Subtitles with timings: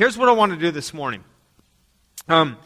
[0.00, 1.22] Here's what I want to do this morning.
[2.26, 2.56] Um,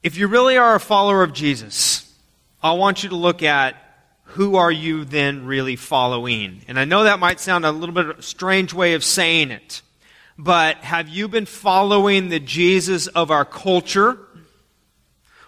[0.00, 2.16] if you really are a follower of Jesus,
[2.62, 3.74] I want you to look at
[4.22, 6.60] who are you then really following?
[6.68, 9.82] And I know that might sound a little bit a strange way of saying it,
[10.38, 14.20] but have you been following the Jesus of our culture?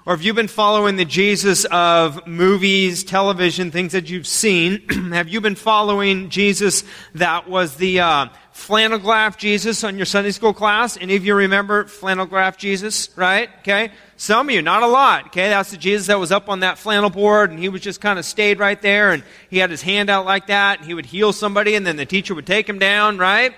[0.05, 4.89] Or have you been following the Jesus of movies, television, things that you've seen?
[5.13, 6.83] have you been following Jesus
[7.15, 10.97] that was the uh, flannel graph Jesus on your Sunday school class?
[11.01, 13.49] Any of you remember flannel graph Jesus, right?
[13.61, 13.91] Okay.
[14.17, 15.27] Some of you, not a lot.
[15.27, 15.49] Okay.
[15.49, 18.19] That's the Jesus that was up on that flannel board and he was just kind
[18.19, 21.07] of stayed right there and he had his hand out like that and he would
[21.07, 23.55] heal somebody and then the teacher would take him down, right?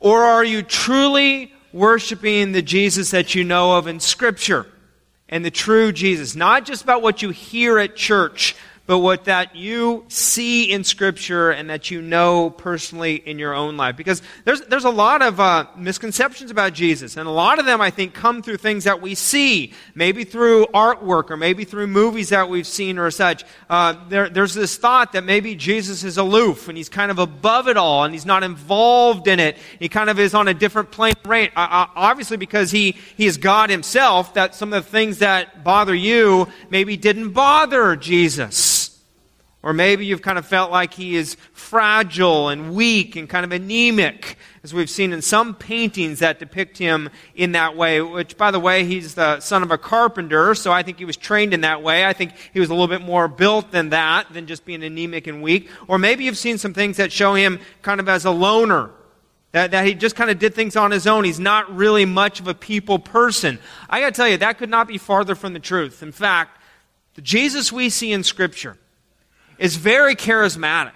[0.00, 4.66] Or are you truly worshiping the Jesus that you know of in Scripture?
[5.28, 6.34] and the true Jesus.
[6.34, 8.56] Not just about what you hear at church,
[8.88, 13.76] but what that you see in Scripture and that you know personally in your own
[13.76, 13.98] life.
[13.98, 17.82] Because there's, there's a lot of uh, misconceptions about Jesus, and a lot of them,
[17.82, 22.30] I think, come through things that we see, maybe through artwork or maybe through movies
[22.30, 23.44] that we've seen or such.
[23.68, 27.68] Uh, there, there's this thought that maybe Jesus is aloof and he's kind of above
[27.68, 29.58] it all and he's not involved in it.
[29.78, 31.14] He kind of is on a different plane.
[31.26, 35.62] Uh, uh, obviously, because he, he is God himself, that some of the things that
[35.62, 38.77] bother you maybe didn't bother Jesus.
[39.60, 43.50] Or maybe you've kind of felt like he is fragile and weak and kind of
[43.50, 48.52] anemic, as we've seen in some paintings that depict him in that way, which, by
[48.52, 51.62] the way, he's the son of a carpenter, so I think he was trained in
[51.62, 52.06] that way.
[52.06, 55.26] I think he was a little bit more built than that, than just being anemic
[55.26, 55.68] and weak.
[55.88, 58.90] Or maybe you've seen some things that show him kind of as a loner,
[59.50, 61.24] that, that he just kind of did things on his own.
[61.24, 63.58] He's not really much of a people person.
[63.90, 66.00] I gotta tell you, that could not be farther from the truth.
[66.00, 66.60] In fact,
[67.14, 68.76] the Jesus we see in Scripture,
[69.58, 70.92] is very charismatic.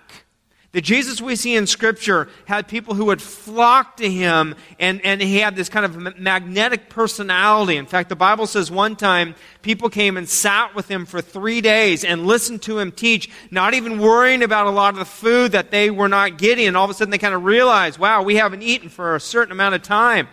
[0.73, 5.21] The Jesus we see in Scripture had people who would flock to him, and, and
[5.21, 7.77] he had this kind of magnetic personality.
[7.77, 11.61] In fact, the Bible says one time people came and sat with him for three
[11.61, 15.53] days and listened to him teach, not even worrying about a lot of the food
[15.53, 16.67] that they were not getting.
[16.67, 19.21] And all of a sudden they kind of realized, wow, we haven't eaten for a
[19.21, 20.27] certain amount of time.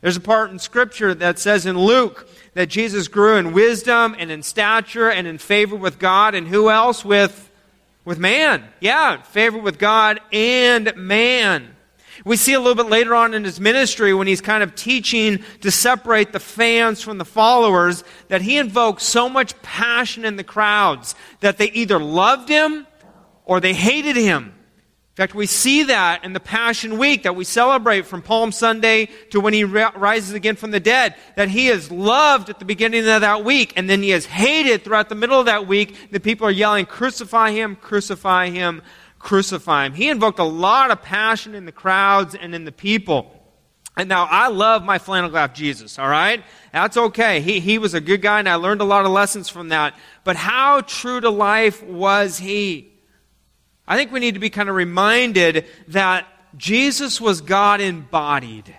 [0.00, 4.30] There's a part in Scripture that says in Luke that Jesus grew in wisdom and
[4.30, 7.04] in stature and in favor with God, and who else?
[7.04, 7.47] With
[8.08, 8.64] with man.
[8.80, 11.76] Yeah, favor with God and man.
[12.24, 15.44] We see a little bit later on in his ministry when he's kind of teaching
[15.60, 20.42] to separate the fans from the followers that he invoked so much passion in the
[20.42, 22.86] crowds that they either loved him
[23.44, 24.54] or they hated him.
[25.18, 29.06] In fact, we see that in the Passion Week that we celebrate from Palm Sunday
[29.30, 33.00] to when he rises again from the dead, that he is loved at the beginning
[33.08, 36.12] of that week, and then he is hated throughout the middle of that week.
[36.12, 38.80] The people are yelling, Crucify him, crucify him,
[39.18, 39.94] crucify him.
[39.94, 43.34] He invoked a lot of passion in the crowds and in the people.
[43.96, 46.44] And now I love my flannel graph Jesus, all right?
[46.72, 47.40] That's okay.
[47.40, 49.98] He, he was a good guy, and I learned a lot of lessons from that.
[50.22, 52.92] But how true to life was he?
[53.88, 56.26] I think we need to be kind of reminded that
[56.56, 58.76] Jesus was God embodied.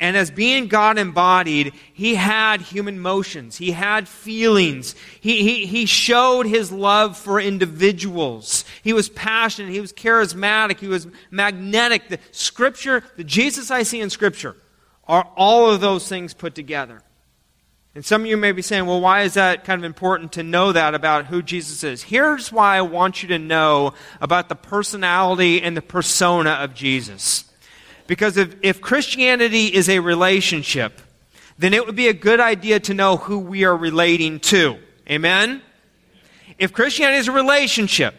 [0.00, 3.56] And as being God embodied, he had human motions.
[3.56, 4.96] He had feelings.
[5.20, 8.64] He, he, he showed his love for individuals.
[8.82, 9.70] He was passionate.
[9.70, 10.80] He was charismatic.
[10.80, 12.08] He was magnetic.
[12.08, 14.56] The scripture, the Jesus I see in scripture,
[15.06, 17.00] are all of those things put together.
[17.94, 20.42] And some of you may be saying, well, why is that kind of important to
[20.42, 22.02] know that about who Jesus is?
[22.02, 27.44] Here's why I want you to know about the personality and the persona of Jesus.
[28.06, 31.00] Because if, if Christianity is a relationship,
[31.58, 34.78] then it would be a good idea to know who we are relating to.
[35.10, 35.60] Amen?
[36.58, 38.14] If Christianity is a relationship,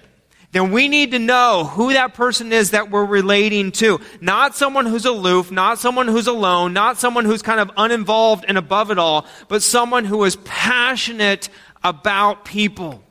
[0.53, 3.99] then we need to know who that person is that we're relating to.
[4.21, 8.57] Not someone who's aloof, not someone who's alone, not someone who's kind of uninvolved and
[8.57, 11.49] above it all, but someone who is passionate
[11.83, 13.03] about people.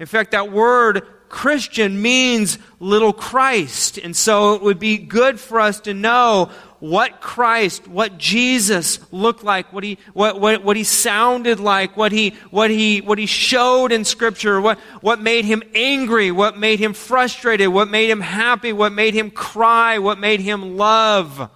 [0.00, 3.98] In fact, that word Christian means little Christ.
[3.98, 6.50] And so it would be good for us to know
[6.80, 12.12] what Christ, what Jesus looked like, what he, what, what, what he sounded like, what
[12.12, 16.78] he, what he, what he showed in scripture, what, what made him angry, what made
[16.78, 21.50] him frustrated, what made him happy, what made him cry, what made him love.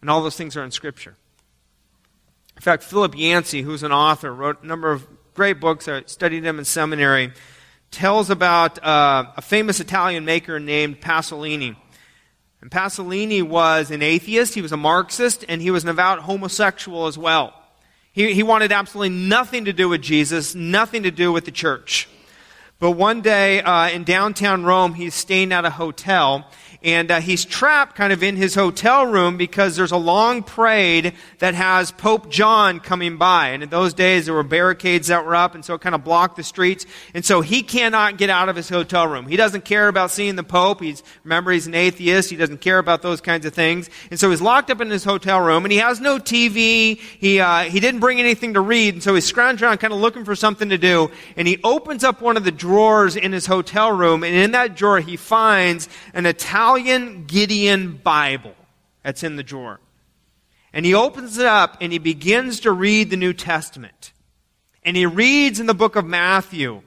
[0.00, 1.16] And all those things are in scripture.
[2.56, 5.88] In fact, Philip Yancey, who's an author, wrote a number of great books.
[5.88, 7.32] I studied him in seminary.
[7.90, 11.76] Tells about uh, a famous Italian maker named Pasolini.
[12.60, 17.06] And Pasolini was an atheist, he was a Marxist, and he was an avowed homosexual
[17.06, 17.52] as well.
[18.12, 22.08] He, he wanted absolutely nothing to do with Jesus, nothing to do with the church.
[22.78, 26.46] But one day uh, in downtown Rome, he's staying at a hotel,
[26.82, 31.14] and uh, he's trapped kind of in his hotel room because there's a long parade
[31.38, 33.48] that has Pope John coming by.
[33.48, 36.04] And in those days, there were barricades that were up, and so it kind of
[36.04, 36.84] blocked the streets.
[37.14, 39.26] And so he cannot get out of his hotel room.
[39.26, 40.82] He doesn't care about seeing the Pope.
[40.82, 42.28] He's, remember, he's an atheist.
[42.28, 43.88] He doesn't care about those kinds of things.
[44.10, 46.98] And so he's locked up in his hotel room, and he has no TV.
[46.98, 50.00] He, uh, he didn't bring anything to read, and so he's scrounging around kind of
[50.00, 51.10] looking for something to do.
[51.38, 54.74] And he opens up one of the drawers in his hotel room, and in that
[54.74, 58.56] drawer, he finds an Italian Gideon Bible
[59.04, 59.78] that's in the drawer.
[60.72, 64.12] And he opens it up and he begins to read the New Testament.
[64.82, 66.82] And he reads in the book of Matthew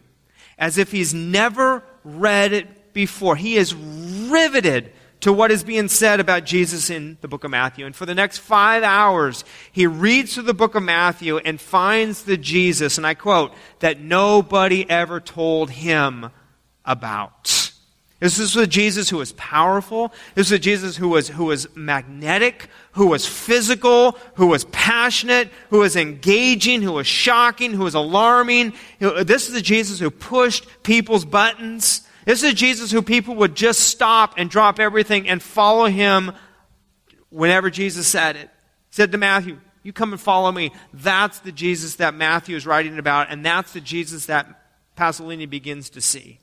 [0.58, 3.38] as if he's never read it before.
[3.38, 7.86] He is riveted to what is being said about Jesus in the book of Matthew.
[7.86, 12.24] And for the next five hours, he reads through the book of Matthew and finds
[12.24, 16.32] the Jesus, and I quote, that nobody ever told him
[16.86, 17.72] about.
[18.22, 20.14] This is a Jesus who was powerful.
[20.36, 25.80] This is Jesus who was, who was magnetic, who was physical, who was passionate, who
[25.80, 28.74] was engaging, who was shocking, who was alarming.
[29.00, 32.02] This is the Jesus who pushed people's buttons.
[32.26, 36.32] This is Jesus who people would just stop and drop everything and follow him
[37.30, 38.50] whenever Jesus said it.
[38.90, 40.72] He said to Matthew, You come and follow me.
[40.94, 44.48] That's the Jesus that Matthew is writing about, and that's the Jesus that
[44.98, 46.40] Pasolini begins to see.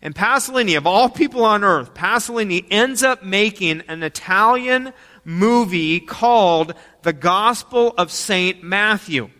[0.00, 4.92] And Pasolini, of all people on earth, Pasolini ends up making an Italian
[5.24, 8.62] movie called The Gospel of St.
[8.64, 9.30] Matthew.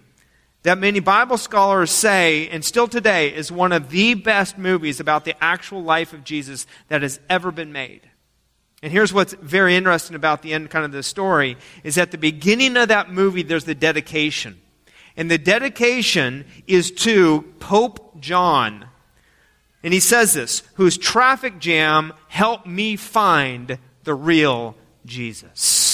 [0.62, 5.24] That many Bible scholars say, and still today, is one of the best movies about
[5.24, 8.08] the actual life of Jesus that has ever been made.
[8.82, 12.18] And here's what's very interesting about the end kind of the story is at the
[12.18, 14.60] beginning of that movie there's the dedication.
[15.16, 18.86] And the dedication is to Pope John,
[19.82, 25.91] and he says this whose traffic jam helped me find the real Jesus.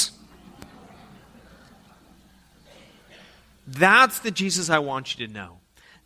[3.68, 5.58] That's the Jesus I want you to know.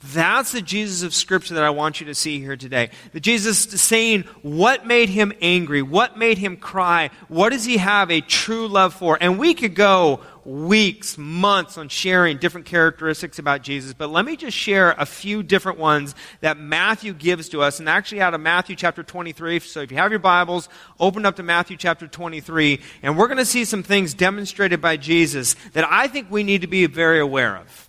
[0.06, 2.90] That's the Jesus of Scripture that I want you to see here today.
[3.12, 8.10] The Jesus saying what made him angry, what made him cry, what does he have
[8.10, 9.16] a true love for?
[9.20, 14.36] And we could go weeks, months on sharing different characteristics about Jesus, but let me
[14.36, 18.40] just share a few different ones that Matthew gives to us, and actually out of
[18.40, 19.60] Matthew chapter 23.
[19.60, 20.68] So if you have your Bibles,
[20.98, 24.96] open up to Matthew chapter 23, and we're going to see some things demonstrated by
[24.96, 27.88] Jesus that I think we need to be very aware of.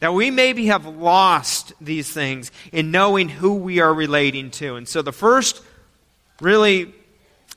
[0.00, 4.76] That we maybe have lost these things in knowing who we are relating to.
[4.76, 5.62] And so the first
[6.40, 6.92] really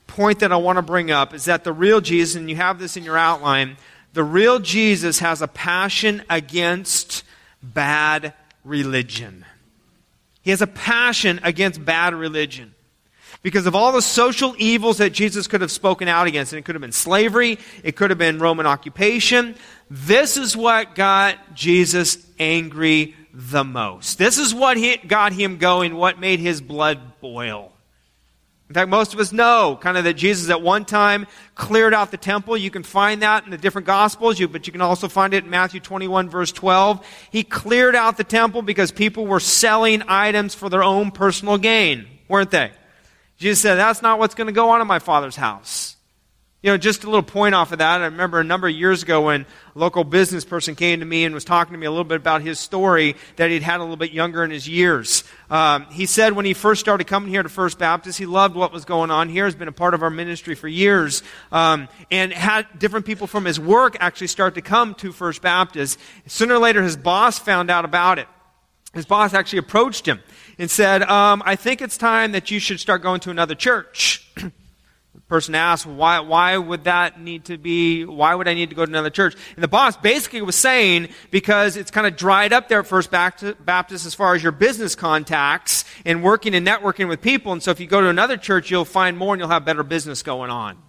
[0.07, 2.79] point that I want to bring up is that the real Jesus, and you have
[2.79, 3.75] this in your outline,
[4.13, 7.23] the real Jesus has a passion against
[7.61, 8.33] bad
[8.63, 9.45] religion.
[10.41, 12.73] He has a passion against bad religion.
[13.41, 16.65] Because of all the social evils that Jesus could have spoken out against, and it
[16.65, 19.55] could have been slavery, it could have been Roman occupation,
[19.89, 24.17] this is what got Jesus angry the most.
[24.17, 24.77] This is what
[25.07, 27.71] got him going, what made his blood boil.
[28.69, 31.25] In fact, most of us know kind of that Jesus at one time
[31.55, 32.55] cleared out the temple.
[32.55, 35.49] You can find that in the different gospels, but you can also find it in
[35.49, 37.03] Matthew 21 verse 12.
[37.31, 42.05] He cleared out the temple because people were selling items for their own personal gain,
[42.27, 42.71] weren't they?
[43.39, 45.95] Jesus said, that's not what's going to go on in my father's house.
[46.61, 48.01] You know, just a little point off of that.
[48.01, 51.23] I remember a number of years ago when a local business person came to me
[51.23, 53.83] and was talking to me a little bit about his story that he'd had a
[53.83, 55.23] little bit younger in his years.
[55.49, 58.73] Um, he said when he first started coming here to First Baptist, he loved what
[58.73, 59.45] was going on here.
[59.45, 61.23] Has been a part of our ministry for years,
[61.53, 65.97] um, and had different people from his work actually start to come to First Baptist.
[66.27, 68.27] Sooner or later, his boss found out about it.
[68.93, 70.19] His boss actually approached him
[70.57, 74.29] and said, um, "I think it's time that you should start going to another church."
[75.29, 78.85] person asked, why, why would that need to be, why would I need to go
[78.85, 79.35] to another church?
[79.55, 83.11] And the boss basically was saying, because it's kind of dried up there at First
[83.11, 87.53] Baptist as far as your business contacts and working and networking with people.
[87.53, 89.83] And so if you go to another church, you'll find more and you'll have better
[89.83, 90.88] business going on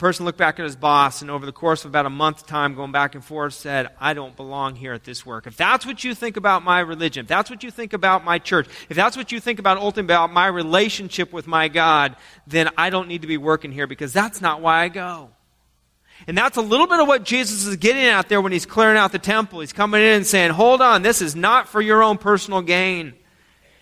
[0.00, 2.74] person looked back at his boss and over the course of about a month time
[2.74, 5.46] going back and forth said i don't belong here at this work.
[5.46, 8.38] If that's what you think about my religion if that's what you think about my
[8.38, 12.16] church if that's what you think about ultimately about my relationship with my god
[12.46, 15.30] then i don't need to be working here because that's not why i go.
[16.26, 18.96] And that's a little bit of what jesus is getting out there when he's clearing
[18.96, 19.60] out the temple.
[19.60, 23.12] He's coming in and saying hold on this is not for your own personal gain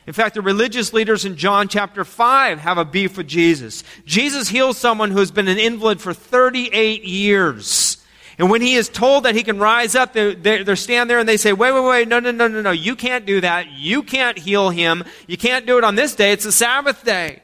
[0.09, 3.85] in fact, the religious leaders in John chapter 5 have a beef with Jesus.
[4.07, 7.99] Jesus heals someone who's been an invalid for 38 years.
[8.38, 11.19] And when he is told that he can rise up, they, they, they stand there
[11.19, 13.71] and they say, wait, wait, wait, no, no, no, no, no, you can't do that.
[13.73, 15.05] You can't heal him.
[15.27, 16.33] You can't do it on this day.
[16.33, 17.43] It's a Sabbath day.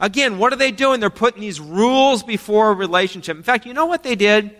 [0.00, 1.00] Again, what are they doing?
[1.00, 3.36] They're putting these rules before a relationship.
[3.36, 4.56] In fact, you know what they did?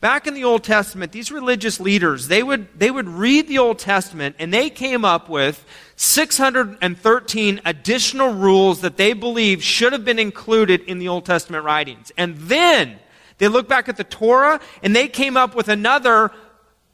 [0.00, 3.80] Back in the Old Testament, these religious leaders, they would, they would read the Old
[3.80, 10.20] Testament and they came up with 613 additional rules that they believed should have been
[10.20, 12.12] included in the Old Testament writings.
[12.16, 13.00] And then
[13.38, 16.30] they look back at the Torah and they came up with another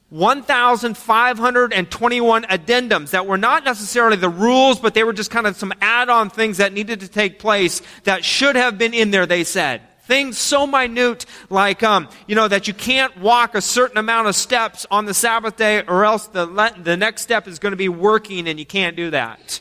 [0.09, 5.75] 1,521 addendums that were not necessarily the rules, but they were just kind of some
[5.83, 9.83] add-on things that needed to take place that should have been in there, they said.
[10.07, 14.37] Things so minute like, um, you know, that you can't walk a certain amount of
[14.37, 16.47] steps on the Sabbath day or else the,
[16.83, 19.61] the next step is going to be working and you can't do that.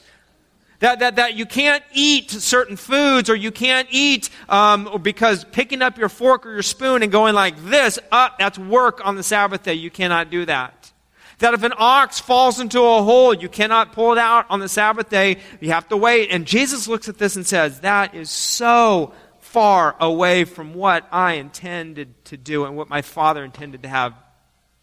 [0.80, 5.82] That, that, that you can't eat certain foods or you can't eat um, because picking
[5.82, 9.24] up your fork or your spoon and going like this, uh, that's work on the
[9.24, 9.76] Sabbath day.
[9.76, 10.92] You cannot do that.
[11.40, 14.68] That if an ox falls into a hole, you cannot pull it out on the
[14.68, 15.38] Sabbath day.
[15.62, 16.32] You have to wait.
[16.32, 19.14] And Jesus looks at this and says, that is so
[19.54, 24.16] far away from what I intended to do and what my father intended to have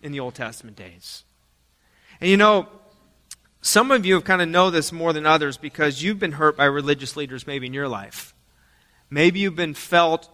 [0.01, 1.25] in the Old Testament days.
[2.21, 2.69] And you know,
[3.63, 6.57] some of you have kind of know this more than others because you've been hurt
[6.57, 8.33] by religious leaders maybe in your life.
[9.11, 10.31] Maybe you've been felt,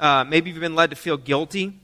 [0.00, 1.78] uh, maybe you've been led to feel guilty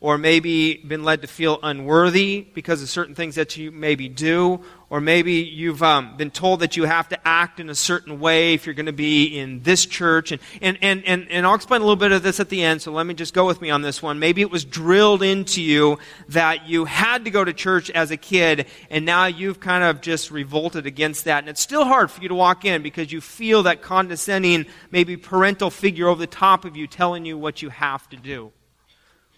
[0.00, 4.58] or maybe been led to feel unworthy because of certain things that you maybe do,
[4.88, 8.54] or maybe you've um, been told that you have to act in a certain way
[8.54, 10.32] if you're going to be in this church.
[10.32, 12.80] And, and, and, and, and I'll explain a little bit of this at the end,
[12.80, 14.18] so let me just go with me on this one.
[14.18, 15.98] Maybe it was drilled into you
[16.30, 20.00] that you had to go to church as a kid, and now you've kind of
[20.00, 21.40] just revolted against that.
[21.40, 25.18] And it's still hard for you to walk in because you feel that condescending, maybe
[25.18, 28.50] parental figure over the top of you telling you what you have to do.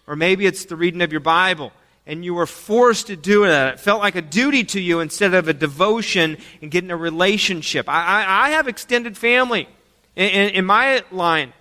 [0.06, 1.72] Or maybe it's the reading of your Bible
[2.06, 3.50] and you were forced to do it.
[3.50, 7.88] It felt like a duty to you instead of a devotion and getting a relationship.
[7.88, 9.68] I, I, I have extended family
[10.16, 11.52] in, in, in my line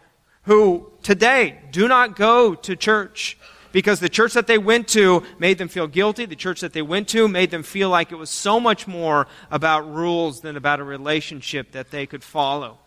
[0.43, 3.37] who today do not go to church
[3.71, 6.25] because the church that they went to made them feel guilty.
[6.25, 9.27] The church that they went to made them feel like it was so much more
[9.51, 12.79] about rules than about a relationship that they could follow.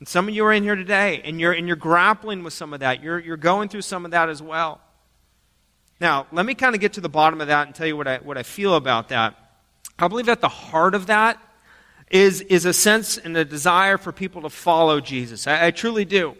[0.00, 2.72] And some of you are in here today, and you're, and you're grappling with some
[2.72, 3.02] of that.
[3.02, 4.80] You're, you're going through some of that as well.
[6.00, 8.08] Now, let me kind of get to the bottom of that and tell you what
[8.08, 9.36] I, what I feel about that.
[9.98, 11.38] I believe at the heart of that
[12.10, 15.46] is, is a sense and a desire for people to follow Jesus.
[15.46, 16.34] I, I truly do.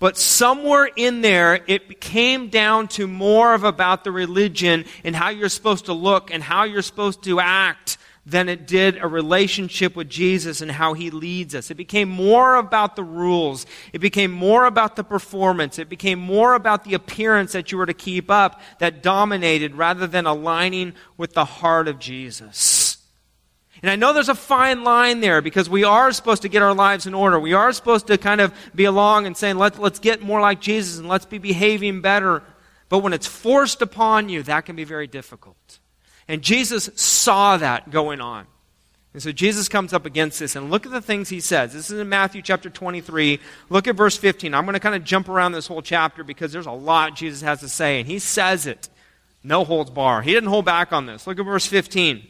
[0.00, 5.28] But somewhere in there, it came down to more of about the religion and how
[5.28, 9.94] you're supposed to look and how you're supposed to act than it did a relationship
[9.94, 11.70] with Jesus and how he leads us.
[11.70, 13.66] It became more about the rules.
[13.92, 15.78] It became more about the performance.
[15.78, 20.06] It became more about the appearance that you were to keep up that dominated rather
[20.06, 22.96] than aligning with the heart of Jesus.
[23.82, 26.72] And I know there's a fine line there because we are supposed to get our
[26.72, 27.38] lives in order.
[27.38, 30.62] We are supposed to kind of be along and saying, Let, let's get more like
[30.62, 32.42] Jesus and let's be behaving better.
[32.88, 35.80] But when it's forced upon you, that can be very difficult.
[36.28, 38.46] And Jesus saw that going on.
[39.12, 41.72] And so Jesus comes up against this, and look at the things he says.
[41.72, 43.38] This is in Matthew chapter 23.
[43.70, 44.52] Look at verse 15.
[44.52, 47.40] I'm going to kind of jump around this whole chapter because there's a lot Jesus
[47.42, 48.88] has to say, and he says it.
[49.44, 50.22] No holds bar.
[50.22, 51.26] He didn't hold back on this.
[51.28, 52.16] Look at verse 15.
[52.16, 52.28] He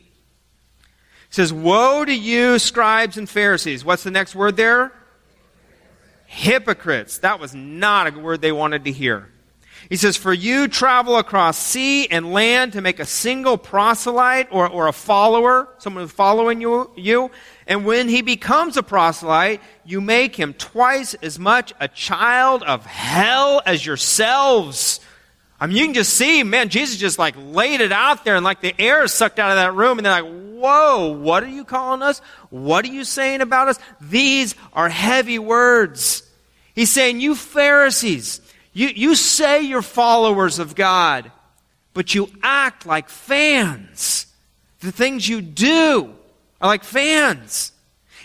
[1.31, 3.83] says, Woe to you, scribes and Pharisees.
[3.83, 4.93] What's the next word there?
[6.27, 7.19] Hypocrites.
[7.19, 9.31] That was not a word they wanted to hear.
[9.89, 14.69] He says, For you travel across sea and land to make a single proselyte or,
[14.69, 17.31] or a follower, someone who's following you, you.
[17.67, 22.85] And when he becomes a proselyte, you make him twice as much a child of
[22.87, 25.01] hell as yourselves.
[25.61, 28.45] I mean, you can just see, man, Jesus just like laid it out there and
[28.45, 30.33] like the air sucked out of that room and they're like,
[30.65, 32.21] whoa, what are you calling us?
[32.51, 33.79] What are you saying about us?
[34.01, 36.23] These are heavy words.
[36.75, 38.41] He's saying, you Pharisees,
[38.75, 41.31] you, you say you're followers of God,
[41.95, 44.27] but you act like fans.
[44.81, 46.13] The things you do
[46.61, 47.73] are like fans.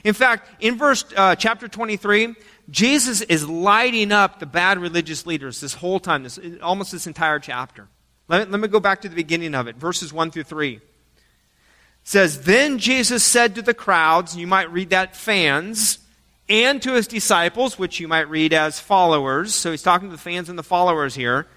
[0.04, 2.36] In fact, in verse uh, chapter 23,
[2.70, 7.40] Jesus is lighting up the bad religious leaders this whole time, this, almost this entire
[7.40, 7.88] chapter.
[8.28, 10.76] Let, let me go back to the beginning of it, verses 1 through 3.
[10.76, 10.82] It
[12.04, 16.00] says, Then Jesus said to the crowds, you might read that fans,
[16.50, 19.54] and to his disciples, which you might read as followers.
[19.54, 21.48] So he's talking to the fans and the followers here.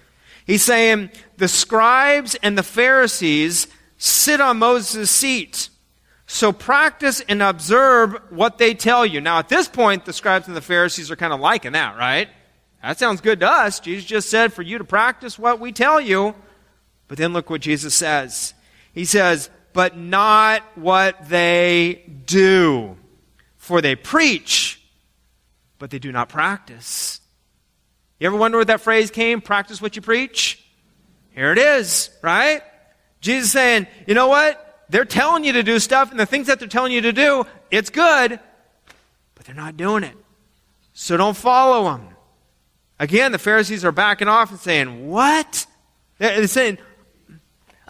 [0.45, 5.69] He's saying, the scribes and the Pharisees sit on Moses' seat.
[6.27, 9.21] So practice and observe what they tell you.
[9.21, 12.29] Now, at this point, the scribes and the Pharisees are kind of liking that, right?
[12.81, 13.79] That sounds good to us.
[13.79, 16.35] Jesus just said for you to practice what we tell you.
[17.07, 18.53] But then look what Jesus says.
[18.93, 22.97] He says, but not what they do.
[23.55, 24.82] For they preach,
[25.83, 27.19] but they do not practice.
[28.17, 29.41] You ever wonder where that phrase came?
[29.41, 30.65] Practice what you preach?
[31.31, 32.61] Here it is, right?
[33.19, 34.85] Jesus saying, you know what?
[34.87, 37.45] They're telling you to do stuff, and the things that they're telling you to do,
[37.69, 38.39] it's good,
[39.35, 40.15] but they're not doing it.
[40.93, 42.15] So don't follow them.
[42.97, 45.65] Again, the Pharisees are backing off and saying, What?
[46.17, 46.77] They're saying,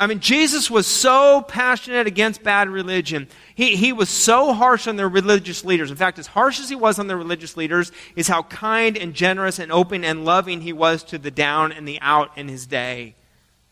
[0.04, 3.30] I mean, Jesus was so passionate against bad religion.
[3.56, 5.90] He, he was so harsh on their religious leaders.
[5.90, 9.14] In fact, as harsh as he was on their religious leaders, is how kind and
[9.14, 12.66] generous and open and loving he was to the down and the out in his
[12.66, 13.16] day.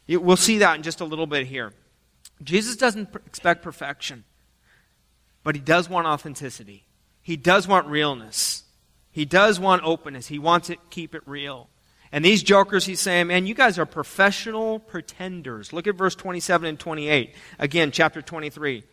[0.07, 1.73] We'll see that in just a little bit here.
[2.41, 4.23] Jesus doesn't expect perfection,
[5.43, 6.85] but he does want authenticity.
[7.21, 8.63] He does want realness.
[9.11, 10.27] He does want openness.
[10.27, 11.67] He wants to keep it real.
[12.11, 15.71] And these jokers, he's saying, man, you guys are professional pretenders.
[15.71, 17.33] Look at verse 27 and 28.
[17.57, 18.83] Again, chapter 23.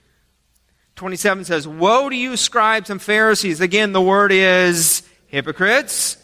[0.94, 3.60] 27 says, Woe to you, scribes and Pharisees.
[3.60, 6.16] Again, the word is hypocrites.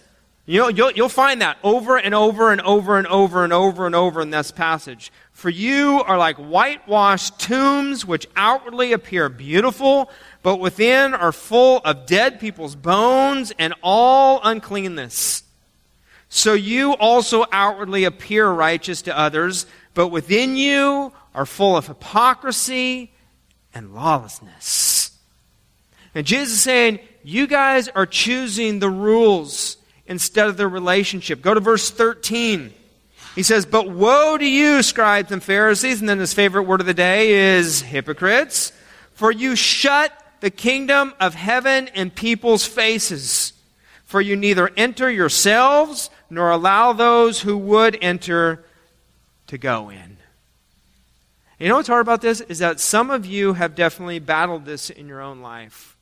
[0.47, 3.87] You know, you'll, you'll find that over and over and over and over and over
[3.87, 5.11] and over in this passage.
[5.33, 10.11] For you are like whitewashed tombs, which outwardly appear beautiful,
[10.43, 15.44] but within are full of dead people's bones and all uncleanness.
[16.37, 23.13] So you also outwardly appear righteous to others, but within you are full of hypocrisy
[23.73, 25.17] and lawlessness.
[26.13, 29.77] And Jesus is saying, you guys are choosing the rules
[30.09, 31.41] instead of the relationship.
[31.41, 32.75] Go to verse 13.
[33.37, 36.01] He says, But woe to you, scribes and Pharisees.
[36.01, 38.73] And then his favorite word of the day is hypocrites.
[39.13, 43.53] For you shut the kingdom of heaven in people's faces.
[44.05, 48.65] For you neither enter yourselves, nor allow those who would enter
[49.47, 50.17] to go in.
[51.59, 52.41] You know what's hard about this?
[52.41, 55.97] Is that some of you have definitely battled this in your own life.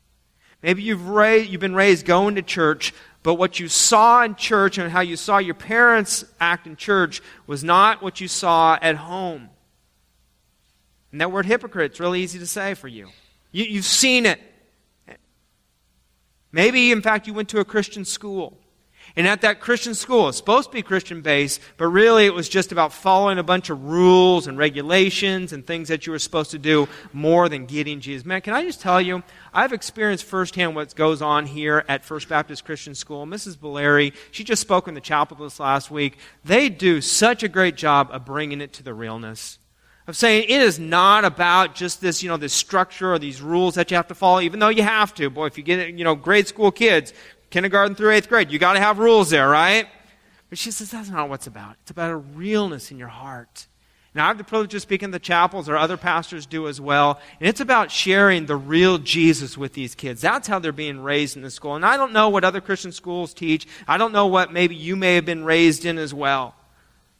[0.62, 4.78] Maybe you've, raised, you've been raised going to church, but what you saw in church
[4.78, 8.96] and how you saw your parents act in church was not what you saw at
[8.96, 9.50] home.
[11.10, 13.08] And that word hypocrite is really easy to say for you.
[13.50, 14.40] you you've seen it.
[16.50, 18.58] Maybe, in fact, you went to a Christian school.
[19.14, 22.48] And at that Christian school, it's supposed to be Christian based, but really it was
[22.48, 26.50] just about following a bunch of rules and regulations and things that you were supposed
[26.52, 28.24] to do more than getting Jesus.
[28.24, 29.22] Man, can I just tell you,
[29.52, 33.26] I've experienced firsthand what goes on here at First Baptist Christian School.
[33.26, 33.58] Mrs.
[33.58, 36.16] Valeri, she just spoke in the chapel this last week.
[36.44, 39.58] They do such a great job of bringing it to the realness
[40.06, 43.76] of saying it is not about just this, you know, this structure or these rules
[43.76, 45.30] that you have to follow, even though you have to.
[45.30, 47.12] Boy, if you get, you know, grade school kids,
[47.52, 48.50] kindergarten through eighth grade.
[48.50, 49.86] You got to have rules there, right?
[50.48, 51.76] But she says that's not what it's about.
[51.82, 53.66] It's about a realness in your heart.
[54.14, 56.80] Now, I have the privilege of speaking in the chapels, or other pastors do as
[56.80, 57.18] well.
[57.40, 60.20] And it's about sharing the real Jesus with these kids.
[60.20, 61.76] That's how they're being raised in the school.
[61.76, 63.66] And I don't know what other Christian schools teach.
[63.88, 66.54] I don't know what maybe you may have been raised in as well.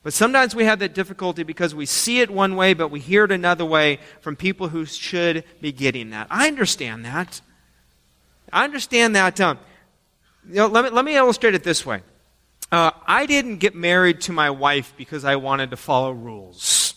[0.03, 3.25] But sometimes we have that difficulty because we see it one way, but we hear
[3.25, 6.27] it another way from people who should be getting that.
[6.29, 7.41] I understand that.
[8.53, 9.41] I understand that.
[9.41, 9.59] Um,
[10.49, 12.03] you know, let, me, let me illustrate it this way.
[12.71, 16.95] Uh, I didn't get married to my wife because I wanted to follow rules.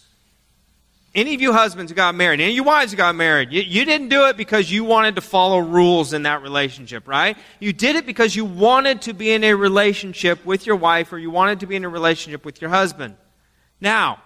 [1.13, 3.62] Any of you husbands who got married, any of you wives who got married, you,
[3.62, 7.38] you didn't do it because you wanted to follow rules in that relationship, right?
[7.60, 11.17] You did it because you wanted to be in a relationship with your wife or
[11.17, 13.15] you wanted to be in a relationship with your husband.
[13.79, 14.21] Now,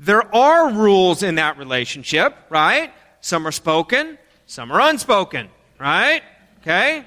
[0.00, 2.92] there are rules in that relationship, right?
[3.20, 6.22] Some are spoken, some are unspoken, right?
[6.60, 7.04] Okay?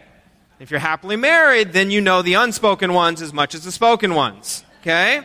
[0.59, 4.13] If you're happily married, then you know the unspoken ones as much as the spoken
[4.13, 4.65] ones.
[4.81, 5.21] Okay?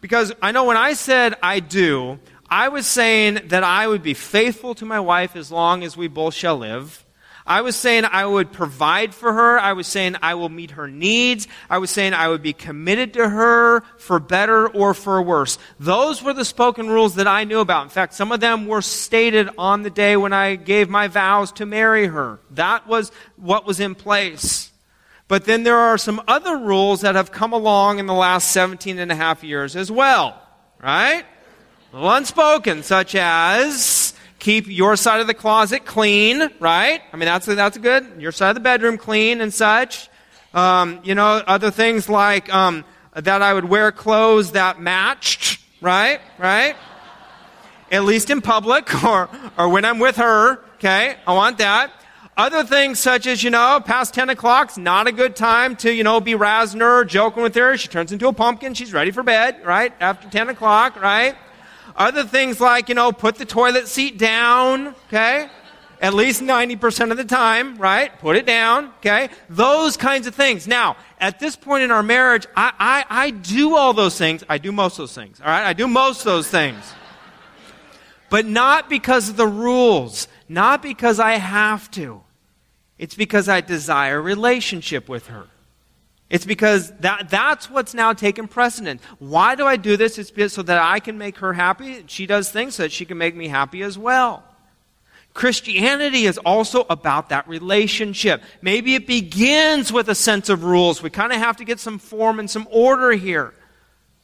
[0.00, 4.14] Because I know when I said I do, I was saying that I would be
[4.14, 7.04] faithful to my wife as long as we both shall live.
[7.48, 9.58] I was saying I would provide for her.
[9.58, 11.48] I was saying I will meet her needs.
[11.70, 15.58] I was saying I would be committed to her for better or for worse.
[15.80, 17.84] Those were the spoken rules that I knew about.
[17.84, 21.50] In fact, some of them were stated on the day when I gave my vows
[21.52, 22.38] to marry her.
[22.50, 24.70] That was what was in place.
[25.26, 28.98] But then there are some other rules that have come along in the last 17
[28.98, 30.40] and a half years as well.
[30.82, 31.24] Right?
[31.94, 34.07] Unspoken, such as
[34.48, 37.02] keep your side of the closet clean, right?
[37.12, 38.06] I mean, that's, that's good.
[38.18, 40.08] Your side of the bedroom clean and such.
[40.54, 46.22] Um, you know, other things like um, that I would wear clothes that matched, right?
[46.38, 46.76] Right?
[47.92, 51.16] At least in public or, or when I'm with her, okay?
[51.26, 51.92] I want that.
[52.34, 56.04] Other things such as, you know, past 10 o'clock's not a good time to, you
[56.04, 57.76] know, be razzing her, joking with her.
[57.76, 58.72] She turns into a pumpkin.
[58.72, 59.92] She's ready for bed, right?
[60.00, 61.36] After 10 o'clock, right?
[61.98, 65.48] Other things like, you know, put the toilet seat down, okay?
[66.00, 68.16] At least 90% of the time, right?
[68.20, 69.30] Put it down, okay?
[69.50, 70.68] Those kinds of things.
[70.68, 74.44] Now, at this point in our marriage, I, I, I do all those things.
[74.48, 75.66] I do most of those things, all right?
[75.66, 76.94] I do most of those things.
[78.30, 82.22] But not because of the rules, not because I have to.
[82.96, 85.48] It's because I desire relationship with her.
[86.30, 89.00] It's because that, that's what's now taken precedent.
[89.18, 90.18] Why do I do this?
[90.18, 92.04] It's so that I can make her happy.
[92.06, 94.44] She does things so that she can make me happy as well.
[95.32, 98.42] Christianity is also about that relationship.
[98.60, 101.02] Maybe it begins with a sense of rules.
[101.02, 103.54] We kind of have to get some form and some order here.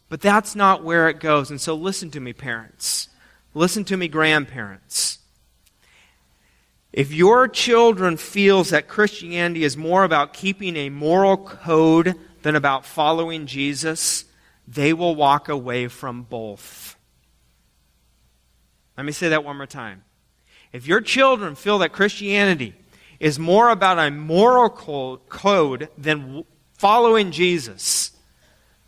[0.09, 1.51] But that's not where it goes.
[1.51, 3.09] And so listen to me, parents.
[3.55, 5.14] Listen to me, grandparents.
[6.95, 12.87] If your children feels that Christianity is more about keeping a moral code than about
[12.87, 14.27] following Jesus,
[14.69, 16.95] they will walk away from both.
[18.97, 20.05] Let me say that one more time.
[20.73, 22.77] If your children feel that Christianity
[23.19, 28.13] is more about a moral code than following Jesus,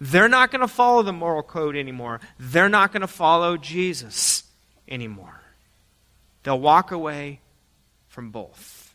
[0.01, 2.21] they're not going to follow the moral code anymore.
[2.38, 4.45] They're not going to follow Jesus
[4.87, 5.40] anymore.
[6.45, 7.40] They'll walk away
[8.16, 8.94] from both.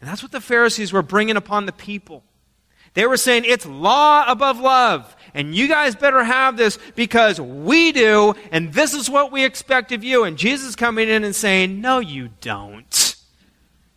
[0.00, 2.24] And that's what the Pharisees were bringing upon the people.
[2.94, 5.14] They were saying it's law above love.
[5.32, 9.92] And you guys better have this because we do, and this is what we expect
[9.92, 10.24] of you.
[10.24, 13.11] And Jesus coming in and saying, No, you don't.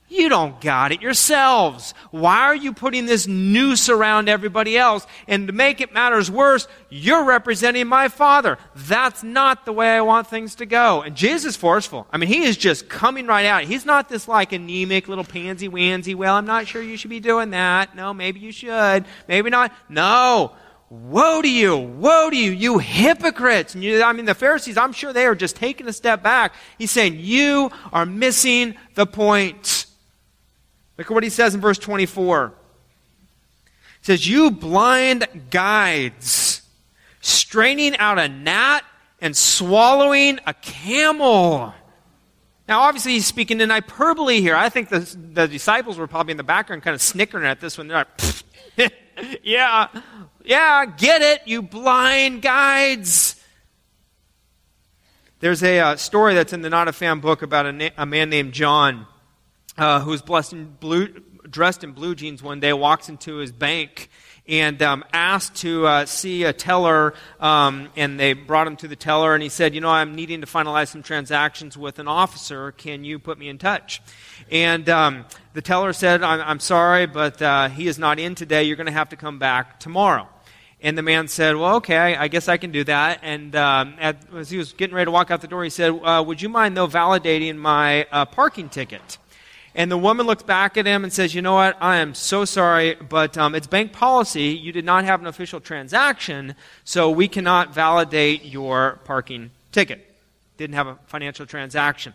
[0.08, 1.96] You don't got it yourselves.
[2.12, 5.08] Why are you putting this noose around everybody else?
[5.28, 8.60] And to make it matters worse, you're representing my father.
[8.76, 11.02] That's not the way I want things to go.
[11.02, 12.06] And Jesus is forceful.
[12.14, 13.64] I mean, he is just coming right out.
[13.64, 17.20] He's not this like anemic little pansy wansy, well, I'm not sure you should be
[17.20, 17.96] doing that.
[17.96, 19.06] No, maybe you should.
[19.28, 19.74] Maybe not.
[19.90, 20.52] No.
[20.88, 21.76] Woe to you!
[21.76, 23.74] Woe to you, you hypocrites!
[23.74, 26.54] And you, I mean, the Pharisees, I'm sure they are just taking a step back.
[26.78, 29.75] He's saying, You are missing the point.
[30.98, 32.54] Look at what he says in verse 24.
[34.02, 36.62] He says, You blind guides,
[37.22, 38.84] straining out a gnat
[39.20, 41.74] and swallowing a camel.
[42.68, 44.56] Now, obviously, he's speaking in hyperbole here.
[44.56, 45.00] I think the,
[45.34, 47.88] the disciples were probably in the background kind of snickering at this one.
[47.88, 48.06] They're
[48.78, 48.92] like,
[49.44, 49.88] yeah,
[50.44, 53.36] yeah, get it, you blind guides.
[55.42, 58.06] There's a uh, story that's in the Not a Fan book about a, na- a
[58.06, 59.06] man named John
[59.78, 61.08] uh, was blessed in blue,
[61.50, 64.10] dressed in blue jeans one day, walks into his bank
[64.48, 67.14] and um, asked to uh, see a teller.
[67.40, 70.42] Um, and they brought him to the teller, and he said, "You know, I'm needing
[70.42, 72.72] to finalize some transactions with an officer.
[72.72, 74.02] Can you put me in touch?"
[74.52, 78.64] And um, the teller said, I'm, I'm sorry, but uh, he is not in today.
[78.64, 80.28] You're going to have to come back tomorrow."
[80.82, 83.22] And the man said, Well, okay, I guess I can do that.
[83.24, 86.00] And um, at, as he was getting ready to walk out the door, he said,
[86.04, 89.18] uh, Would you mind, though, validating my uh, parking ticket?
[89.76, 91.78] And the woman looks back at him and says, You know what?
[91.82, 94.46] I am so sorry, but um, it's bank policy.
[94.46, 100.16] You did not have an official transaction, so we cannot validate your parking ticket.
[100.56, 102.14] Didn't have a financial transaction.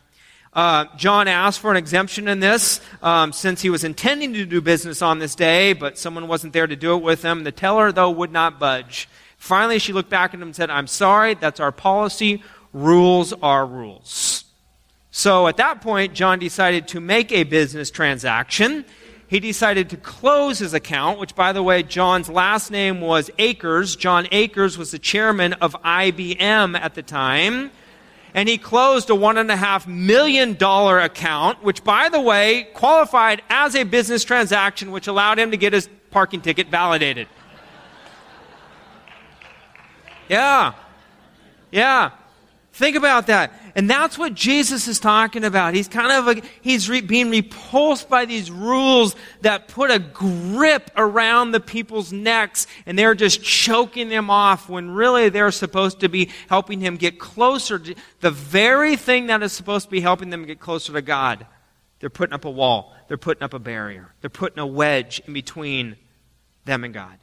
[0.54, 4.62] Uh, John asked for an exemption in this um, since he was intending to do
[4.62, 7.44] business on this day, but someone wasn't there to do it with him.
[7.44, 9.06] The teller, though, would not budge.
[9.36, 12.42] Finally, she looked back at him and said, I'm sorry, that's our policy.
[12.72, 14.44] Rules are rules.
[15.10, 18.84] So at that point, John decided to make a business transaction.
[19.26, 23.96] He decided to close his account, which, by the way, John's last name was Akers.
[23.96, 27.70] John Akers was the chairman of IBM at the time.
[28.34, 34.22] And he closed a $1.5 million account, which, by the way, qualified as a business
[34.22, 37.26] transaction, which allowed him to get his parking ticket validated.
[40.28, 40.74] Yeah.
[41.72, 42.10] Yeah.
[42.72, 43.52] Think about that.
[43.74, 45.74] And that's what Jesus is talking about.
[45.74, 50.90] He's kind of a, he's re, being repulsed by these rules that put a grip
[50.96, 56.08] around the people's necks and they're just choking them off when really they're supposed to
[56.08, 60.30] be helping him get closer to the very thing that is supposed to be helping
[60.30, 61.46] them get closer to God.
[62.00, 62.94] They're putting up a wall.
[63.08, 64.12] They're putting up a barrier.
[64.20, 65.96] They're putting a wedge in between
[66.64, 67.18] them and God.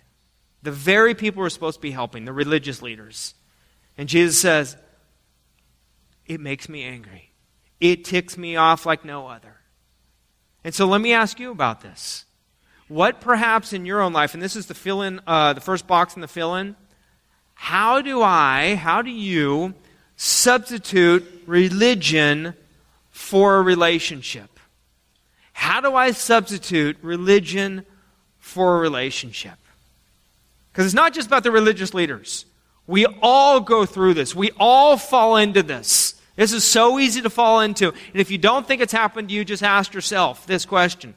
[0.64, 3.34] The very people we're supposed to be helping, the religious leaders.
[3.98, 4.78] And Jesus says,
[6.28, 7.32] it makes me angry.
[7.80, 9.56] It ticks me off like no other.
[10.64, 12.26] And so let me ask you about this.
[12.88, 15.88] What perhaps in your own life, and this is the fill in, uh, the first
[15.88, 16.76] box in the fill in,
[17.54, 19.74] how do I, how do you
[20.16, 22.54] substitute religion
[23.10, 24.50] for a relationship?
[25.54, 27.86] How do I substitute religion
[28.38, 29.58] for a relationship?
[30.72, 32.46] Because it's not just about the religious leaders.
[32.86, 34.36] We all go through this.
[34.36, 36.14] We all fall into this.
[36.38, 37.88] This is so easy to fall into.
[37.90, 41.16] And if you don't think it's happened to you, just ask yourself this question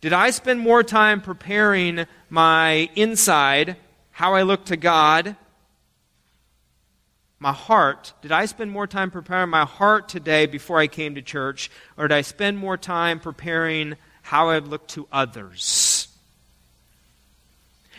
[0.00, 3.76] Did I spend more time preparing my inside,
[4.12, 5.36] how I look to God,
[7.38, 8.12] my heart?
[8.20, 11.70] Did I spend more time preparing my heart today before I came to church?
[11.96, 15.95] Or did I spend more time preparing how I look to others?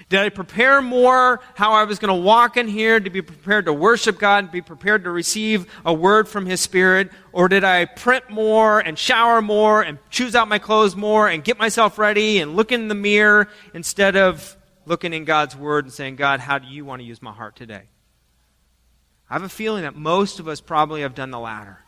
[0.10, 3.66] Did I prepare more how I was going to walk in here to be prepared
[3.66, 7.12] to worship God and be prepared to receive a word from His Spirit?
[7.34, 11.44] Or did I print more and shower more and choose out my clothes more and
[11.44, 15.94] get myself ready and look in the mirror instead of looking in God's Word and
[15.94, 17.84] saying, God, how do you want to use my heart today?
[19.30, 21.80] I have a feeling that most of us probably have done the latter.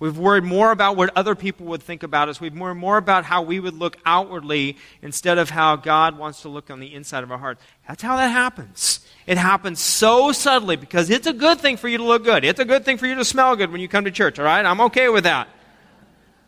[0.00, 2.40] We've worried more about what other people would think about us.
[2.40, 6.48] We've worried more about how we would look outwardly instead of how God wants to
[6.48, 7.58] look on the inside of our heart.
[7.88, 9.00] That's how that happens.
[9.26, 12.44] It happens so subtly because it's a good thing for you to look good.
[12.44, 14.44] It's a good thing for you to smell good when you come to church, all
[14.44, 14.64] right?
[14.64, 15.48] I'm okay with that.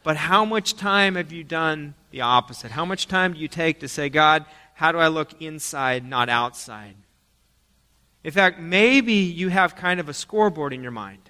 [0.05, 2.71] But how much time have you done the opposite?
[2.71, 6.29] How much time do you take to say, God, how do I look inside, not
[6.29, 6.95] outside?
[8.23, 11.30] In fact, maybe you have kind of a scoreboard in your mind.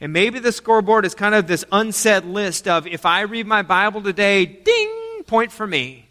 [0.00, 3.62] And maybe the scoreboard is kind of this unsaid list of if I read my
[3.62, 6.08] Bible today, ding, point for me.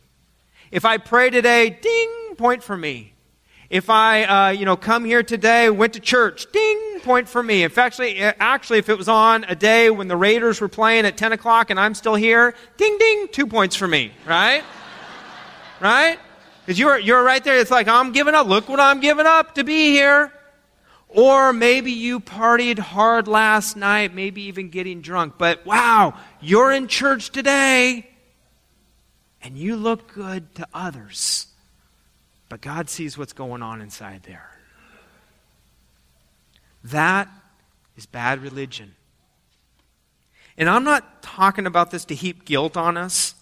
[0.71, 3.13] If I pray today, ding, point for me.
[3.69, 7.63] If I, uh, you know, come here today, went to church, ding, point for me.
[7.63, 11.06] If actually, uh, actually, if it was on a day when the Raiders were playing
[11.06, 14.63] at 10 o'clock and I'm still here, ding, ding, two points for me, right?
[15.80, 16.19] right?
[16.65, 17.60] Because you're, you're right there.
[17.60, 18.48] It's like, I'm giving up.
[18.48, 20.32] Look what I'm giving up to be here.
[21.15, 26.89] Or maybe you partied hard last night, maybe even getting drunk, but wow, you're in
[26.89, 28.10] church today
[29.41, 31.47] and you look good to others.
[32.49, 34.60] But God sees what's going on inside there.
[36.84, 37.30] That
[37.95, 38.95] is bad religion.
[40.58, 43.36] And I'm not talking about this to heap guilt on us.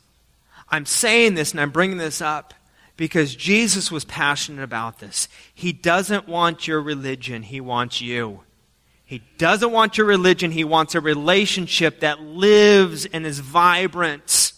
[0.70, 2.54] I'm saying this and I'm bringing this up
[2.96, 5.28] because Jesus was passionate about this.
[5.54, 8.42] He doesn't want your religion, He wants you.
[9.06, 14.54] He doesn't want your religion, He wants a relationship that lives and is vibrant.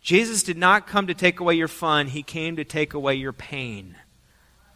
[0.00, 3.32] Jesus did not come to take away your fun, He came to take away your
[3.32, 3.96] pain.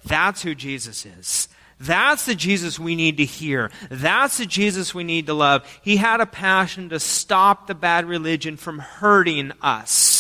[0.05, 1.49] That's who Jesus is.
[1.79, 3.71] That's the Jesus we need to hear.
[3.91, 5.67] That's the Jesus we need to love.
[5.83, 10.20] He had a passion to stop the bad religion from hurting us.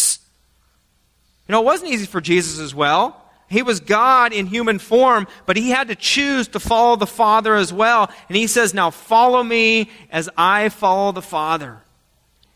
[1.50, 3.20] You know, it wasn't easy for Jesus as well.
[3.48, 7.56] He was God in human form, but he had to choose to follow the Father
[7.56, 8.08] as well.
[8.28, 11.78] And he says, Now follow me as I follow the Father.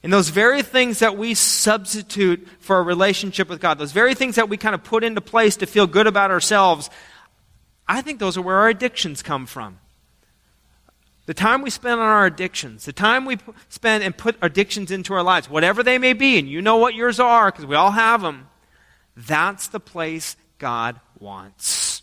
[0.05, 4.37] And those very things that we substitute for a relationship with God, those very things
[4.37, 6.89] that we kind of put into place to feel good about ourselves,
[7.89, 9.81] I think those are where our addictions come from.
[11.27, 13.39] The time we spend on our addictions, the time we
[13.71, 16.95] spend and put addictions into our lives, whatever they may be, and you know what
[16.95, 18.47] yours are because we all have them.
[19.17, 22.03] That's the place God wants.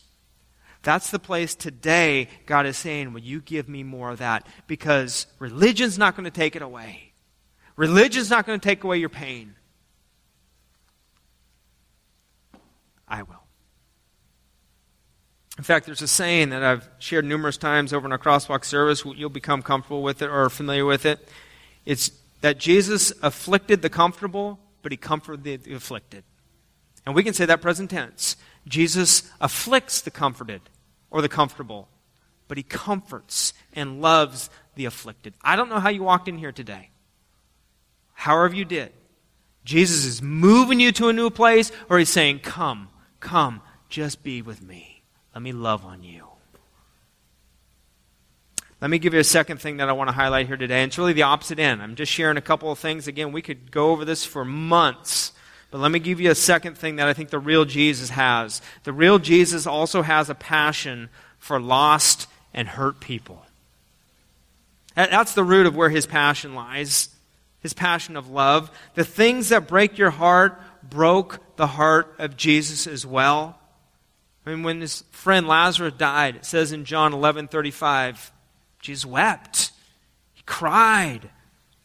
[0.83, 4.47] That's the place today God is saying, Will you give me more of that?
[4.67, 7.13] Because religion's not going to take it away.
[7.75, 9.55] Religion's not going to take away your pain.
[13.07, 13.35] I will.
[15.57, 19.03] In fact, there's a saying that I've shared numerous times over in our crosswalk service.
[19.05, 21.27] You'll become comfortable with it or familiar with it.
[21.85, 26.23] It's that Jesus afflicted the comfortable, but he comforted the afflicted.
[27.05, 28.35] And we can say that present tense.
[28.67, 30.61] Jesus afflicts the comforted
[31.09, 31.89] or the comfortable,
[32.47, 35.33] but he comforts and loves the afflicted.
[35.41, 36.89] I don't know how you walked in here today.
[38.13, 38.91] However, you did.
[39.63, 44.41] Jesus is moving you to a new place, or he's saying, Come, come, just be
[44.41, 45.03] with me.
[45.33, 46.27] Let me love on you.
[48.81, 50.81] Let me give you a second thing that I want to highlight here today.
[50.81, 51.83] And it's really the opposite end.
[51.83, 53.07] I'm just sharing a couple of things.
[53.07, 55.33] Again, we could go over this for months.
[55.71, 58.61] But let me give you a second thing that I think the real Jesus has.
[58.83, 63.45] The real Jesus also has a passion for lost and hurt people.
[64.95, 67.09] That's the root of where his passion lies
[67.61, 68.71] his passion of love.
[68.95, 73.57] The things that break your heart broke the heart of Jesus as well.
[74.45, 78.31] I mean, when his friend Lazarus died, it says in John 11 35,
[78.79, 79.71] Jesus wept.
[80.33, 81.29] He cried.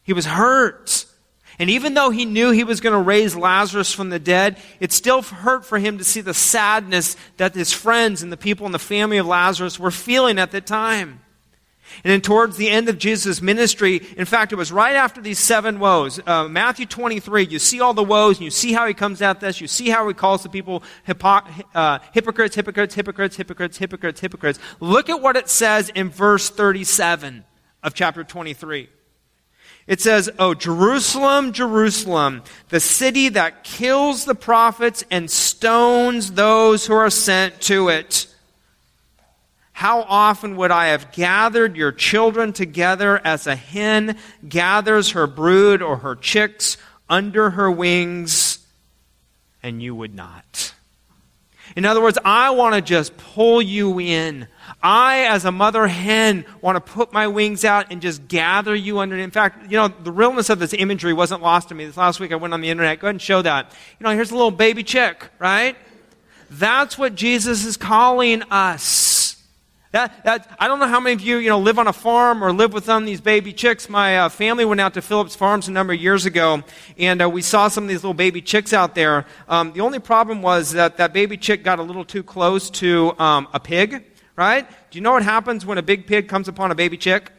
[0.02, 1.04] He was hurt.
[1.58, 4.92] And even though he knew he was going to raise Lazarus from the dead, it
[4.92, 8.72] still hurt for him to see the sadness that his friends and the people in
[8.72, 11.20] the family of Lazarus were feeling at the time.
[12.04, 15.38] And then towards the end of Jesus' ministry, in fact, it was right after these
[15.38, 16.20] seven woes.
[16.26, 19.40] Uh, Matthew 23, you see all the woes, and you see how he comes at
[19.40, 19.60] this.
[19.60, 24.58] You see how he calls the people hypo- uh, hypocrites, hypocrites, hypocrites, hypocrites, hypocrites, hypocrites.
[24.80, 27.44] Look at what it says in verse 37
[27.82, 28.88] of chapter 23.
[29.86, 36.94] It says, Oh, Jerusalem, Jerusalem, the city that kills the prophets and stones those who
[36.94, 38.26] are sent to it.
[39.72, 44.16] How often would I have gathered your children together as a hen
[44.48, 48.58] gathers her brood or her chicks under her wings,
[49.62, 50.72] and you would not?
[51.76, 54.48] In other words, I want to just pull you in.
[54.82, 58.98] I, as a mother hen, want to put my wings out and just gather you
[58.98, 59.16] under.
[59.16, 61.84] In fact, you know, the realness of this imagery wasn't lost to me.
[61.84, 62.98] This last week I went on the internet.
[62.98, 63.70] Go ahead and show that.
[64.00, 65.76] You know, here's a little baby chick, right?
[66.50, 69.15] That's what Jesus is calling us.
[69.92, 72.42] That, that, I don't know how many of you, you know, live on a farm
[72.42, 73.88] or live with some of these baby chicks.
[73.88, 76.64] My uh, family went out to Phillips Farms a number of years ago,
[76.98, 79.26] and uh, we saw some of these little baby chicks out there.
[79.48, 83.18] Um, the only problem was that that baby chick got a little too close to
[83.18, 84.68] um, a pig, right?
[84.90, 87.30] Do you know what happens when a big pig comes upon a baby chick?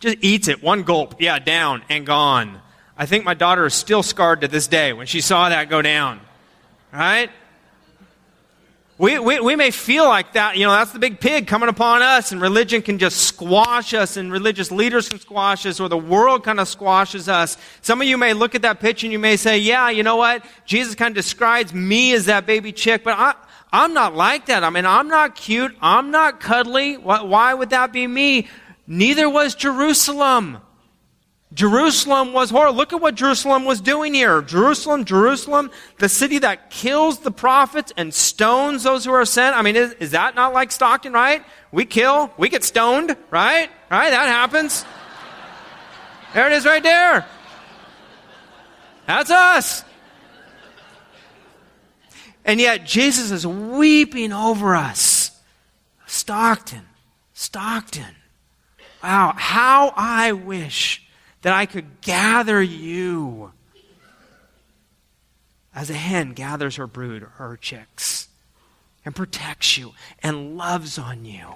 [0.00, 2.60] Just eats it, one gulp, yeah, down and gone.
[2.96, 5.82] I think my daughter is still scarred to this day when she saw that go
[5.82, 6.20] down,
[6.92, 7.30] right?
[9.00, 12.02] We, we, we may feel like that, you know, that's the big pig coming upon
[12.02, 15.96] us, and religion can just squash us, and religious leaders can squash us, or the
[15.96, 17.56] world kind of squashes us.
[17.80, 20.16] Some of you may look at that picture and you may say, yeah, you know
[20.16, 20.44] what?
[20.66, 23.36] Jesus kind of describes me as that baby chick, but I,
[23.72, 24.64] I'm not like that.
[24.64, 25.76] I mean, I'm not cute.
[25.80, 26.96] I'm not cuddly.
[26.96, 28.48] Why would that be me?
[28.88, 30.58] Neither was Jerusalem.
[31.54, 32.76] Jerusalem was horrible.
[32.76, 34.42] Look at what Jerusalem was doing here.
[34.42, 39.56] Jerusalem, Jerusalem, the city that kills the prophets and stones those who are sent.
[39.56, 41.42] I mean, is, is that not like Stockton, right?
[41.72, 43.70] We kill, we get stoned, right?
[43.90, 44.10] Right?
[44.10, 44.84] That happens.
[46.34, 47.26] There it is right there.
[49.06, 49.84] That's us.
[52.44, 55.30] And yet Jesus is weeping over us.
[56.06, 56.86] Stockton,
[57.32, 58.16] Stockton.
[59.02, 61.07] Wow, how I wish
[61.42, 63.52] that I could gather you
[65.74, 68.28] as a hen gathers her brood her chicks
[69.04, 71.48] and protects you and loves on you.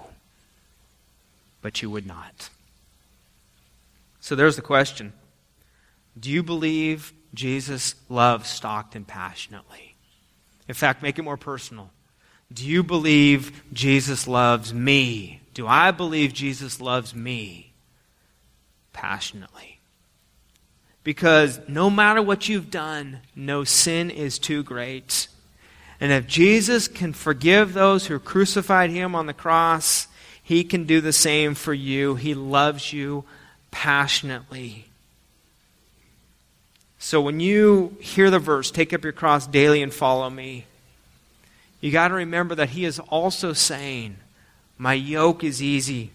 [1.61, 2.49] But you would not.
[4.21, 5.13] So there's the question
[6.19, 9.97] Do you believe Jesus loves Stockton passionately?
[10.69, 11.91] In fact, make it more personal.
[12.53, 15.41] Do you believe Jesus loves me?
[15.55, 17.73] Do I believe Jesus loves me
[18.93, 19.72] passionately?
[21.05, 25.27] Because no matter what you've done, no sin is too great.
[26.01, 30.07] And if Jesus can forgive those who crucified him on the cross,
[30.43, 32.15] he can do the same for you.
[32.15, 33.25] He loves you
[33.71, 34.87] passionately.
[36.99, 40.67] So when you hear the verse, take up your cross daily and follow me,
[41.81, 44.19] you got to remember that he is also saying,
[44.79, 46.13] My yoke is easy,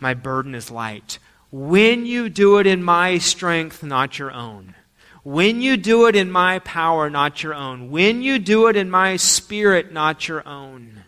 [0.00, 1.18] my burden is light
[1.50, 4.74] when you do it in my strength, not your own.
[5.22, 7.90] When you do it in my power, not your own.
[7.90, 11.04] When you do it in my spirit, not your own.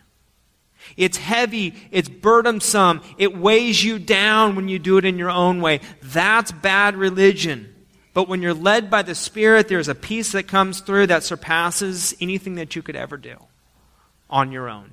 [0.95, 5.61] It's heavy, it's burdensome, it weighs you down when you do it in your own
[5.61, 5.79] way.
[6.03, 7.73] That's bad religion.
[8.13, 12.13] But when you're led by the Spirit, there's a peace that comes through that surpasses
[12.21, 13.37] anything that you could ever do
[14.29, 14.91] on your own.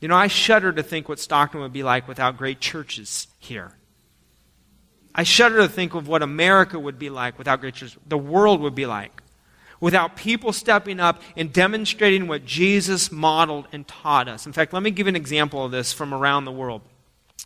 [0.00, 3.72] You know, I shudder to think what Stockton would be like without great churches here.
[5.14, 8.60] I shudder to think of what America would be like without great churches, the world
[8.60, 9.22] would be like,
[9.80, 14.46] without people stepping up and demonstrating what Jesus modeled and taught us.
[14.46, 16.82] In fact, let me give an example of this from around the world.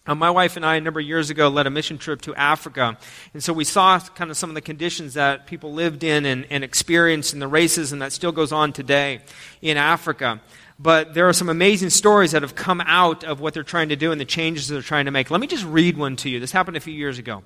[0.07, 2.35] Uh, my wife and I, a number of years ago, led a mission trip to
[2.35, 2.99] Africa.
[3.33, 6.47] And so we saw kind of some of the conditions that people lived in and,
[6.51, 9.21] and experienced in the racism that still goes on today
[9.63, 10.41] in Africa
[10.79, 13.97] but there are some amazing stories that have come out of what they're trying to
[13.97, 15.31] do and the changes they're trying to make.
[15.31, 16.41] Let me just read one to you.
[16.41, 17.43] This happened a few years ago.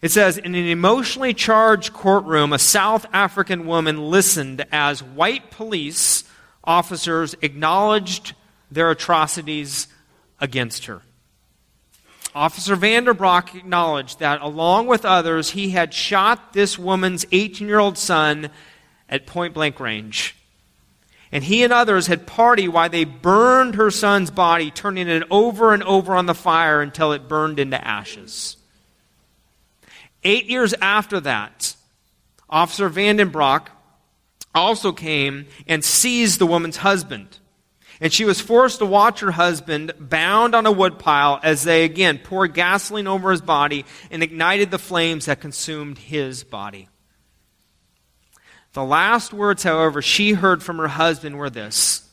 [0.00, 6.24] It says In an emotionally charged courtroom, a South African woman listened as white police
[6.64, 8.34] officers acknowledged
[8.70, 9.86] their atrocities
[10.40, 11.02] against her.
[12.34, 17.96] Officer Vanderbrock acknowledged that, along with others, he had shot this woman's 18 year old
[17.96, 18.50] son
[19.08, 20.34] at point blank range.
[21.32, 25.72] And he and others had party while they burned her son's body, turning it over
[25.72, 28.58] and over on the fire until it burned into ashes.
[30.22, 31.74] Eight years after that,
[32.50, 33.68] Officer Vandenbroek
[34.54, 37.38] also came and seized the woman's husband.
[37.98, 42.18] And she was forced to watch her husband bound on a woodpile as they again
[42.18, 46.88] poured gasoline over his body and ignited the flames that consumed his body.
[48.72, 52.08] The last words, however, she heard from her husband were this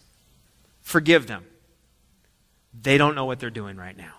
[0.82, 1.46] Forgive them.
[2.82, 4.14] They don't know what they're doing right now.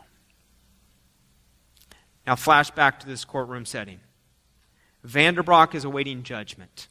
[2.27, 4.01] Now, flash back to this courtroom setting.
[5.07, 6.87] Vanderbrock is awaiting judgment.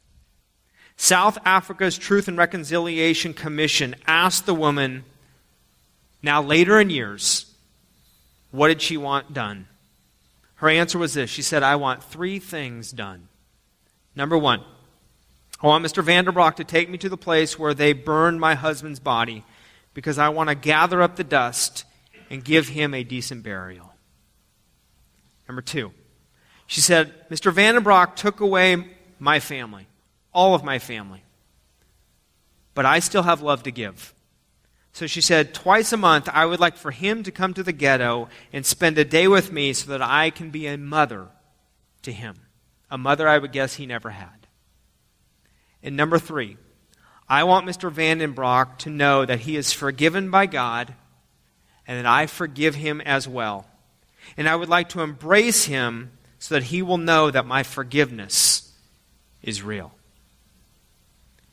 [0.97, 5.05] South Africa's Truth and Reconciliation Commission asked the woman,
[6.21, 7.53] now later in years,
[8.51, 9.67] what did she want done?
[10.55, 13.29] Her answer was this She said, I want three things done.
[14.13, 14.61] Number one,
[15.61, 16.03] I want Mr.
[16.03, 19.43] Vanderbrock to take me to the place where they burned my husband's body
[19.93, 21.83] because I want to gather up the dust
[22.29, 23.93] and give him a decent burial.
[25.47, 25.91] Number two,
[26.67, 27.51] she said, Mr.
[27.51, 28.87] Vandenbroek took away
[29.17, 29.87] my family,
[30.33, 31.23] all of my family,
[32.73, 34.13] but I still have love to give.
[34.93, 37.71] So she said, twice a month, I would like for him to come to the
[37.71, 41.27] ghetto and spend a day with me so that I can be a mother
[42.03, 42.35] to him.
[42.89, 44.38] A mother I would guess he never had.
[45.83, 46.57] And number three,
[47.27, 47.91] I want Mr.
[47.91, 50.93] Vandenbroek to know that he is forgiven by God
[51.87, 53.67] and that I forgive him as well.
[54.37, 58.71] And I would like to embrace him so that he will know that my forgiveness
[59.41, 59.93] is real.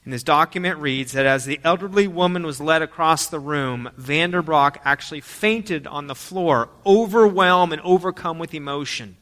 [0.04, 4.76] And this document reads that as the elderly woman was led across the room, Vanderbroek
[4.84, 9.16] actually fainted on the floor, overwhelmed and overcome with emotion.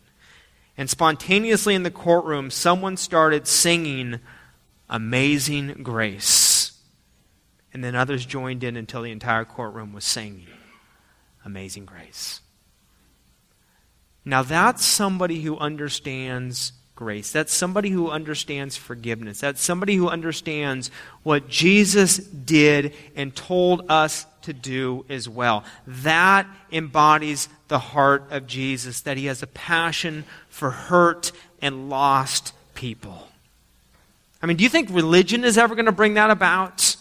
[0.76, 4.20] And spontaneously in the courtroom, someone started singing
[4.88, 6.72] Amazing Grace.
[7.72, 10.46] And then others joined in until the entire courtroom was singing
[11.44, 12.40] Amazing Grace.
[14.24, 17.32] Now, that's somebody who understands grace.
[17.32, 19.40] That's somebody who understands forgiveness.
[19.40, 20.90] That's somebody who understands
[21.22, 25.64] what Jesus did and told us to do as well.
[25.86, 32.52] That embodies the heart of Jesus, that he has a passion for hurt and lost
[32.74, 33.28] people.
[34.44, 36.96] I mean, do you think religion is ever going to bring that about?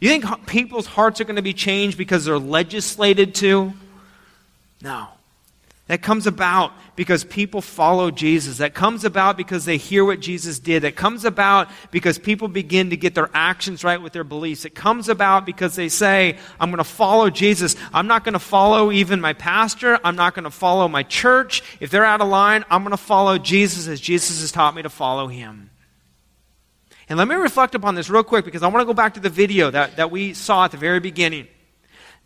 [0.00, 3.72] Do you think people's hearts are going to be changed because they're legislated to?
[4.82, 5.06] No.
[5.86, 8.58] That comes about because people follow Jesus.
[8.58, 10.82] That comes about because they hear what Jesus did.
[10.82, 14.64] That comes about because people begin to get their actions right with their beliefs.
[14.64, 17.76] It comes about because they say, I'm going to follow Jesus.
[17.94, 20.00] I'm not going to follow even my pastor.
[20.02, 21.62] I'm not going to follow my church.
[21.78, 24.82] If they're out of line, I'm going to follow Jesus as Jesus has taught me
[24.82, 25.70] to follow him.
[27.08, 29.20] And let me reflect upon this real quick because I want to go back to
[29.20, 31.48] the video that, that we saw at the very beginning.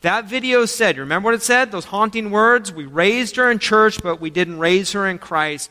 [0.01, 1.70] That video said, remember what it said?
[1.70, 2.72] Those haunting words?
[2.72, 5.70] We raised her in church, but we didn't raise her in Christ.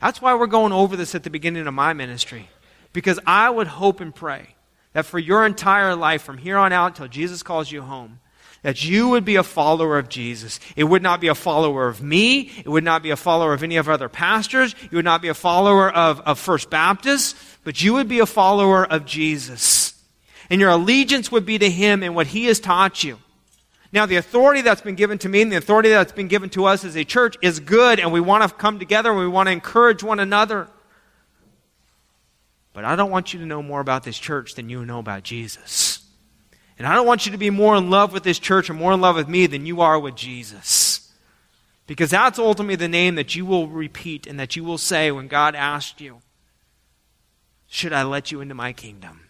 [0.00, 2.48] That's why we're going over this at the beginning of my ministry.
[2.94, 4.54] Because I would hope and pray
[4.94, 8.20] that for your entire life, from here on out until Jesus calls you home,
[8.66, 10.58] that you would be a follower of Jesus.
[10.74, 12.50] It would not be a follower of me.
[12.64, 14.74] It would not be a follower of any of our other pastors.
[14.90, 18.26] You would not be a follower of, of First Baptist, but you would be a
[18.26, 19.94] follower of Jesus.
[20.50, 23.20] And your allegiance would be to Him and what He has taught you.
[23.92, 26.64] Now, the authority that's been given to me and the authority that's been given to
[26.64, 29.46] us as a church is good, and we want to come together and we want
[29.46, 30.66] to encourage one another.
[32.72, 35.22] But I don't want you to know more about this church than you know about
[35.22, 35.85] Jesus.
[36.78, 38.92] And I don't want you to be more in love with this church or more
[38.92, 41.10] in love with me than you are with Jesus.
[41.86, 45.28] Because that's ultimately the name that you will repeat and that you will say when
[45.28, 46.20] God asks you,
[47.66, 49.22] Should I let you into my kingdom?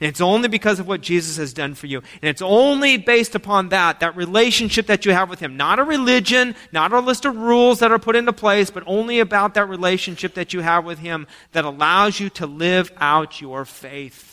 [0.00, 1.98] And it's only because of what Jesus has done for you.
[1.98, 5.56] And it's only based upon that, that relationship that you have with Him.
[5.56, 9.20] Not a religion, not a list of rules that are put into place, but only
[9.20, 13.64] about that relationship that you have with Him that allows you to live out your
[13.64, 14.31] faith.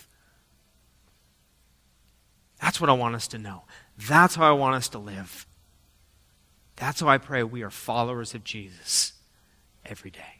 [2.61, 3.63] That's what I want us to know.
[3.97, 5.45] That's how I want us to live.
[6.75, 9.13] That's how I pray we are followers of Jesus
[9.85, 10.38] every day.